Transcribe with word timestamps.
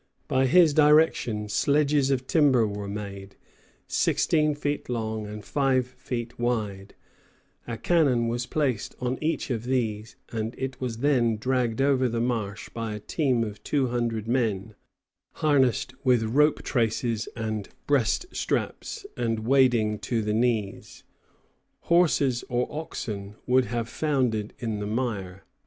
By 0.27 0.47
his 0.47 0.73
direction 0.73 1.47
sledges 1.47 2.09
of 2.09 2.25
timber 2.25 2.65
were 2.65 2.87
made, 2.87 3.35
sixteen 3.85 4.55
feet 4.55 4.89
long 4.89 5.27
and 5.27 5.45
five 5.45 5.85
feet 5.85 6.39
wide; 6.39 6.95
a 7.67 7.77
cannon 7.77 8.27
was 8.27 8.47
placed 8.47 8.95
on 8.99 9.19
each 9.21 9.51
of 9.51 9.65
these, 9.65 10.15
and 10.31 10.55
it 10.57 10.81
was 10.81 10.97
then 11.05 11.37
dragged 11.37 11.83
over 11.83 12.09
the 12.09 12.19
marsh 12.19 12.67
by 12.69 12.95
a 12.95 12.99
team 12.99 13.43
of 13.43 13.63
two 13.63 13.89
hundred 13.89 14.27
men, 14.27 14.73
harnessed 15.33 15.93
with 16.03 16.23
rope 16.23 16.63
traces 16.63 17.27
and 17.35 17.69
breast 17.85 18.25
straps, 18.31 19.05
and 19.15 19.41
wading 19.45 19.99
to 19.99 20.23
the 20.23 20.33
knees. 20.33 21.03
Horses 21.81 22.43
or 22.49 22.67
oxen 22.71 23.35
would 23.45 23.65
have 23.65 23.87
foundered 23.87 24.55
in 24.57 24.79
the 24.79 24.87
mire. 24.87 25.43